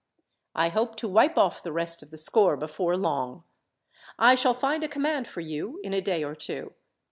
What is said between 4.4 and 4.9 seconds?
find a